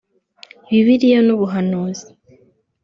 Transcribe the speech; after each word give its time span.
Bibiliya 0.69 1.19
n'Ubuhanuzi 1.25 2.07